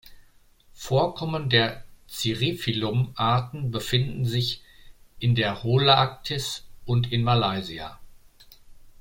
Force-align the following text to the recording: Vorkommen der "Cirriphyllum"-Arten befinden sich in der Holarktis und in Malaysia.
Vorkommen 0.73 1.47
der 1.47 1.83
"Cirriphyllum"-Arten 2.09 3.69
befinden 3.69 4.25
sich 4.25 4.63
in 5.19 5.35
der 5.35 5.61
Holarktis 5.61 6.65
und 6.87 7.11
in 7.11 7.21
Malaysia. 7.23 7.99